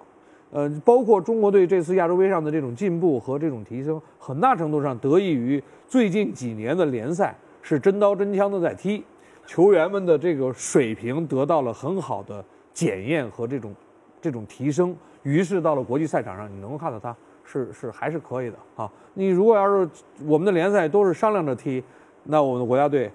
[0.51, 9.05] 呃，包括中国队这次亚洲杯上的这种进步和这种提升，很大程度上得益于最近几年的联赛是真刀真枪的在踢，
[9.47, 13.73] 球员们的这个水平得到了很好的检验和这种
[14.21, 17.15] 这种提升，于是到了国际赛场上，你能够看到他
[17.45, 18.91] 是是还是可以的啊。
[19.15, 19.89] 你如果要是
[20.27, 21.83] 我们的联赛都是商量着踢，
[22.25, 23.11] 那我们的国家队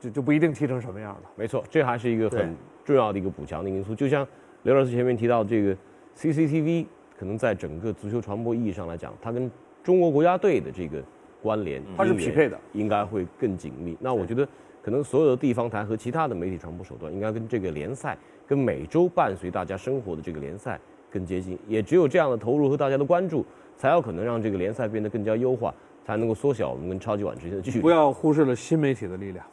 [0.00, 1.22] 就就不一定踢成什么样了。
[1.36, 3.94] 没错，这还是一个很重要的一个补强的因素。
[3.94, 4.26] 就像
[4.62, 5.76] 刘老师前面提到这个
[6.16, 6.86] CCTV，
[7.18, 9.50] 可能在整个足球传播意义上来讲，它跟
[9.82, 11.02] 中国国家队的这个
[11.42, 13.96] 关联，它是匹配的，应该会更紧密。
[14.00, 14.46] 那我觉得，
[14.82, 20.78] 可能所有的地方台和其他的媒体传播手段，应该跟这个联赛，跟每周伴随大家生活的这个联赛
[21.10, 21.58] 更接近。
[21.66, 23.44] 也只有这样的投入和大家的关注，
[23.76, 25.72] 才有可能让这个联赛变得更加优化，
[26.04, 27.80] 才能够缩小我们跟超级碗之间的距离。
[27.80, 29.46] 不要忽视了新媒体的力量。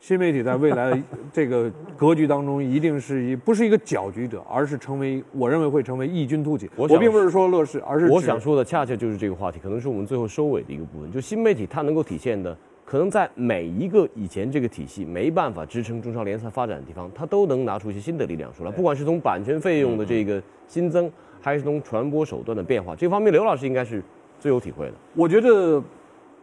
[0.00, 0.98] 新媒体在未来的
[1.32, 6.70] 这个格局当中，一定是一不是一个搅局者，而是成为我认为会成为异军突起。
[6.76, 11.10] 我想并不是说乐视，而是我想说的恰恰就是这个话题，可能是我们最后收尾的一个部分。
[11.10, 18.70] 就新媒体它能够体现的，可能在每一个以前这个体系没办法支撑中超联赛发展的地方，它都能拿出一些新的力量出来。
[18.70, 24.00] 不管是从版权费用的这个新增，还是从传播手段的变化，这方面刘老师应该是
[24.38, 24.94] 最有体会的。
[25.14, 25.82] 我觉得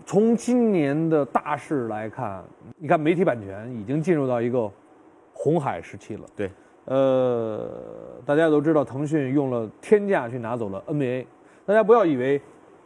[0.05, 2.43] 从今年的大势来看，
[2.77, 4.71] 你看媒体版权已经进入到一个
[5.33, 6.21] 红海时期了。
[6.35, 6.51] 对，
[6.85, 7.67] 呃，
[8.23, 11.25] 大家都知道腾讯用了天价去拿走了 NBA，
[11.65, 12.39] 大家不要以为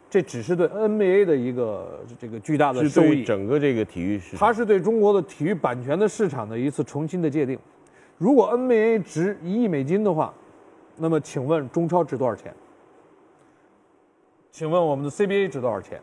[0.08, 7.58] 这只是对 NBA 的一个这个巨大的是对收益，整个这个体育市场，它是对中国的体育版权的市场的一次重新的界定。
[8.16, 10.32] 如果 NBA 值一亿美金的话，
[10.96, 12.54] 那么请问中超值多少钱？
[14.50, 16.00] 请问我们的 CBA 值多少钱？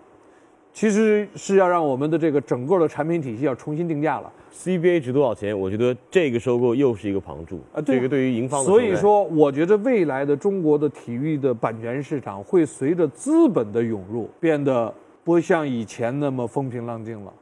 [0.78, 4.32] 其实是要让我们的这个整个的产品体系要重新定价了。
[4.54, 5.60] CBA 值多少钱？
[5.60, 17.34] 我觉得这个收购又是一个旁注啊对这个对于赢方的所以说，我觉得未来的中国的体育的版权市场会随着资本的涌入，变得不像以前那么风平浪静了。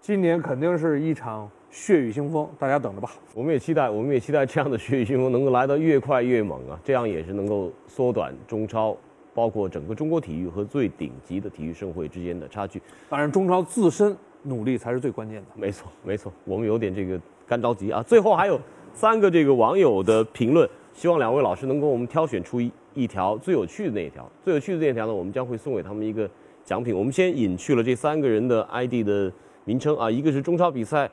[0.00, 3.10] 今年肯定是一场血雨腥风，大家等着吧。
[3.34, 6.78] 我们也期待，我们也期待这样的血雨腥风能够来得越快越猛啊！
[6.84, 8.96] 这样也是能够缩短中超，
[9.36, 12.80] 包括整个中国体育和最顶级的体育盛会之间的差距。
[13.10, 15.46] 当然，中超自身努力才是最关键的。
[15.54, 18.02] 没错， 没错，我们有点这个干着急啊。
[18.02, 18.58] 最后还有
[18.94, 24.26] 三个这个网友的评论，希望两位老师能给我们挑选出一一条最有趣的那一条。
[24.42, 26.28] 最有趣的那一条呢，我们将会送给他们一个
[26.64, 26.96] 奖品。
[26.96, 29.30] 我们先隐去了这三个人的 ID 的
[29.66, 31.10] 名称啊，一个是中超比赛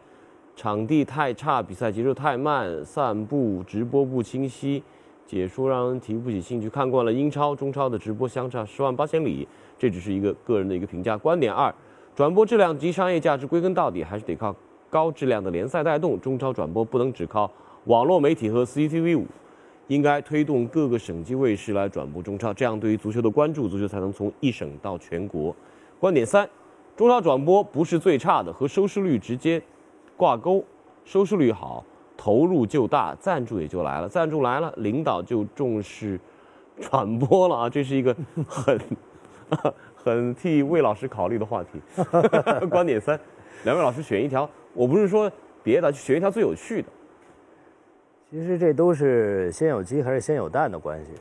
[0.56, 4.82] 场地太差，比赛节奏太慢，散步直播不清晰，
[5.26, 6.70] 解说让人提不起兴趣。
[6.70, 11.18] 看惯了英超、中超的直播相差十万八千里，这只是一个个人的一个评价。
[11.18, 11.74] 观点二。
[12.16, 14.56] 转播质量及商业价值归根到底还是得靠
[14.88, 17.50] 高质量的联赛带动，中超转播不能只靠
[17.86, 19.26] 网络媒体和 CCTV 五，
[19.88, 25.56] 应该推动各个省级卫视来转播中超，这样对于足球的关注，足球才能从一省到全国。
[26.00, 26.48] 观点三，
[26.96, 29.60] 中超转播不是最差的，和收视率直接
[30.16, 30.64] 挂钩，
[31.04, 31.84] 收视率好，
[32.24, 36.18] 投入就大，赞助也就来了，赞助来了，领导就重视
[36.80, 38.16] 传播了啊， 这是一个
[38.48, 38.80] 很。
[40.04, 41.82] 很替魏老师考虑的话题。
[42.72, 43.20] 观点三，
[43.66, 46.88] 两位老师选一条，我不是说别的，选一条最有趣的。
[48.34, 51.12] 其实这都是先有鸡还是先有蛋的关系。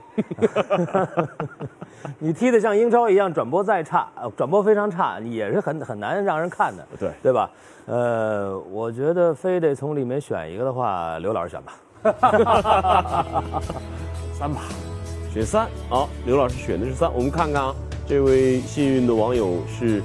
[2.18, 7.50] 你踢得像英超一样，转播再差，呃转播非常差，也是很很难让人看的，对对吧？
[7.84, 11.74] 呃，我觉得非得从里面选一个的话，刘老师选吧。
[14.32, 14.62] 三吧，
[15.30, 17.74] 选三，好，刘老师选的是三，我们看看啊，
[18.06, 20.02] 这位幸运的网友是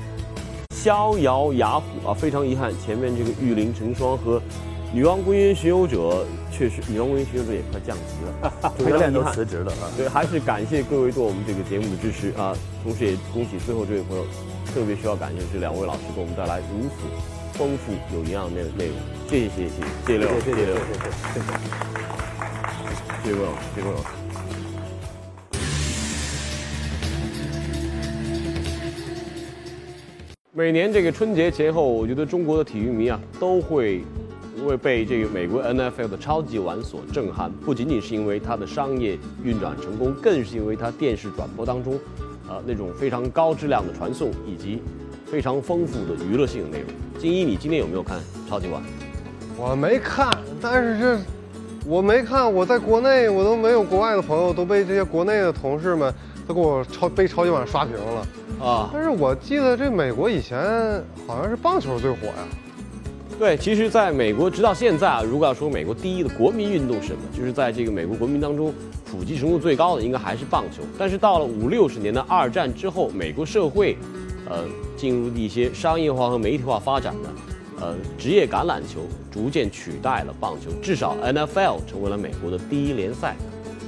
[0.72, 4.42] 逍遥雅虎啊，非常遗憾，前面这个玉林成双和
[4.94, 9.92] 女王归因巡游者确实，女王归因巡游者也快降级了， 主教练都辞职了啊。
[9.98, 12.56] 对，还是感谢各位对我们这个节目的支持啊！
[12.84, 14.26] 同时也恭喜最后这位朋友，
[14.74, 17.04] 特别需要感谢这两位老师给我们带来如此
[17.58, 18.96] 丰富有营养的内容，
[19.30, 21.52] 谢谢谢谢谢谢六，谢谢谢谢谢谢。
[23.24, 24.08] 谢谢谢谢各位老师。
[30.54, 34.02] 每年这个春节前后，我觉得中国的体育迷啊都会
[34.66, 42.00] 会被这个美国 NFL 的超级碗所震撼，不仅仅是因为它的商业运转成功，更是因为它电视转播当中，
[42.48, 44.82] 呃那种非常高质量的传送以及
[45.26, 46.90] 非常丰富的娱乐性的内容。
[47.20, 48.82] 金一，你今天有没有看超级碗？
[49.58, 50.30] 我没看，
[50.62, 51.20] 但是这
[51.86, 56.14] 我没看，我在国内我都没有国外的朋友，都被这些国内的同事们
[56.48, 58.28] 都给我超被超级碗刷屏了。
[58.66, 60.60] 啊，但是我记得这美国以前
[61.28, 62.34] 好像是棒球最火呀。
[63.40, 68.74] 对，其实在美国，直到现在啊，如果要说美国第一的国民运动是什么，就是在这个美国国民当中
[69.06, 70.82] 普及程度最高的，应该还是棒球。
[70.98, 73.96] 但是到了五六十年的二战之后，美国社会，
[74.50, 74.66] 呃，
[74.96, 77.30] 进入一些商业化和媒体化发展呢，
[77.80, 83.36] 呃，职业橄榄球逐渐取代了棒球，至少 NFL 成为了美国的第一联赛。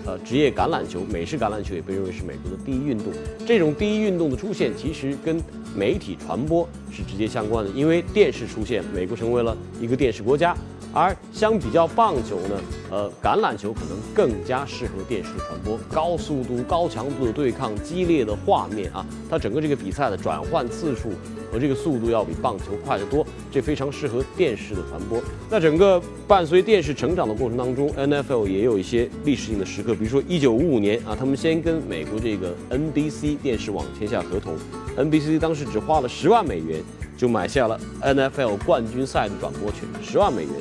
[0.10, 3.14] 呃，职业橄榄球、美式橄榄球也被认为是美国的第一运动。
[3.46, 5.40] 这种第一运动的出现，其实跟
[5.76, 7.70] 媒体传播是直接相关的。
[7.72, 10.58] 因为电视出现，美国成为了一个电视国家。
[10.94, 21.12] 而相比较棒球呢，呃，橄榄球可能更加适合电视传播，高速度、高强度的对抗、激烈的画面啊，它整个这个比赛的转换次数
[21.52, 25.22] 和这个速度要比棒球快得多，这非常适合电视的传播。
[25.50, 34.56] 那整个伴随电视成长的过程当中，NFL 也有一些历史性的时刻，比如说1955年啊，他们先跟美国这个 NBC 电视网签下合同
[34.98, 36.82] ，NBC 当时只花了十万美元
[37.20, 40.54] 就买下了 NFL 冠军赛的转播权，十万美元。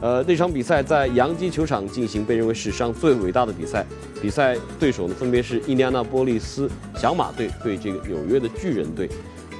[0.00, 3.86] 呃，那场比赛在洋基球场进行，被认为史上最伟大的比赛。
[4.20, 9.08] 比赛对手呢，分别是印第安纳波利斯小马队对这个纽约的巨人队。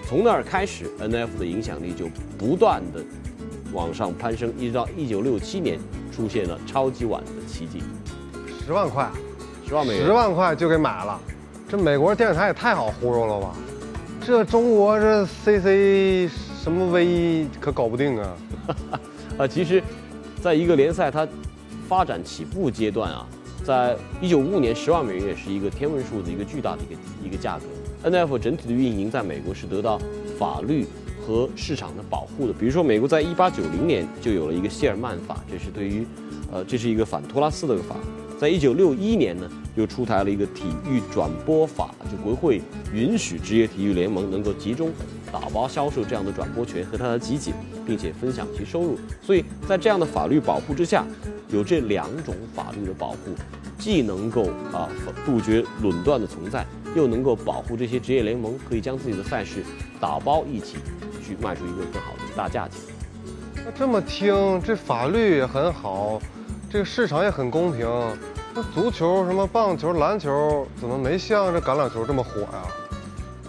[0.04, 1.38] 从那儿开始，N.F.
[1.38, 3.00] 的影响力就不断的
[3.72, 5.78] 往上攀升，一直到一九六七年
[6.14, 7.84] 出现了超级碗的奇迹。
[8.66, 9.08] 十万块，
[9.66, 11.20] 十万美元，十万块就给买了，
[11.68, 13.54] 这美国电视台也太好忽悠了吧？
[14.26, 16.28] 这中国这 C.C.
[16.60, 18.36] 什么 V 可搞不定啊？
[19.38, 19.80] 啊，其实。
[20.42, 21.26] 在一个联赛它
[21.88, 23.26] 发展起步阶段啊，
[23.64, 27.64] 在一九五五年，十万美元也是一个天文数字，一个巨大的一个一个价格。
[28.02, 29.98] N F 整体的运营在美国是得到
[30.38, 30.86] 法律
[31.24, 32.52] 和市场的保护的。
[32.52, 36.06] 比如说，美国在一八九零年就有了一个谢尔曼法，这是对于，
[36.52, 37.96] 呃，这是一个反托拉斯的法。
[38.38, 42.60] 在一九六一年呢，又出台了一个体育转播法，就国会
[42.92, 44.90] 允许职业体育联盟能够集中。
[45.32, 47.52] 打包销售这样的转播权和它的集锦，
[47.84, 48.98] 并且分享其收入。
[49.20, 51.04] 所以在这样的法律保护之下，
[51.50, 53.34] 有这两种法律的保护，
[53.76, 54.88] 既能够啊
[55.26, 56.64] 杜绝垄断的存在，
[56.94, 59.62] 又能够保护这些职业联盟可以将自己的赛事
[60.00, 60.76] 打包一起
[61.22, 62.80] 去卖出一个更好的大价钱。
[63.56, 66.18] 那这么听，这法律也很好，
[66.70, 67.86] 这个市场也很公平。
[68.56, 72.62] 那足球、什么棒球、篮球，怎么没像这橄榄球这么火呀？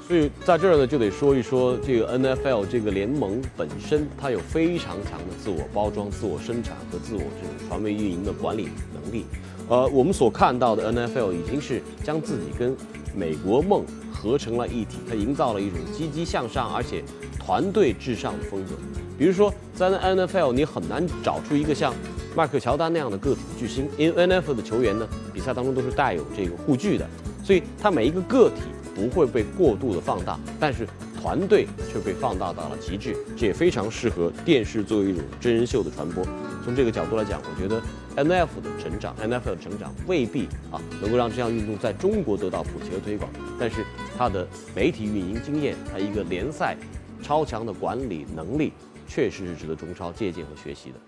[0.05, 9.25] 所以在这儿呢，就得说一说这个 NFL 这个联盟本身，它有非常强的自我包装、自我生产和自我这种传媒运营的管理能力。
[9.69, 12.75] 呃，我们所看到的 NFL 已经是将自己跟
[13.15, 17.01] 美国梦合成了一体，它营造了一种积极向上而且
[17.39, 18.71] 团队至上的风格。
[19.17, 21.93] 比如说，在 NFL 你很难找出一个像
[22.35, 27.07] 迈克乔丹那样的个体巨星，因为 NFL 的球员呢，比赛当中都是带有这个护具的，
[27.43, 28.61] 所以他每一个个体。
[28.97, 30.87] 不会被过度的放大，但是
[31.21, 36.25] 团队却被放大到了极致，这也非常适合电视作为一种真人秀的传播。
[36.65, 37.79] 从这个角度来讲，我觉得
[38.15, 43.85] N F 的成长，NFL 的成长未必啊能够让这项运动在中国得到普及和推广，但是
[44.17, 46.75] 它的媒体运营经验，它一个联赛
[47.21, 48.73] 超强的管理能力，
[49.07, 50.99] 确实是值得中超借鉴和学习的。